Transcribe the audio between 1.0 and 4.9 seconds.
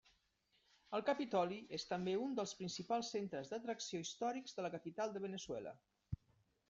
Capitoli és també un dels principals centres d'atracció històrics de la